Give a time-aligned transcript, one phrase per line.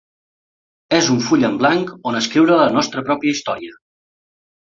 [0.99, 3.77] És un full en blanc on escriure la nostra pròpia història.